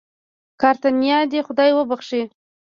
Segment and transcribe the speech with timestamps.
[0.61, 2.21] کاتېرينا دې خداى وبښي.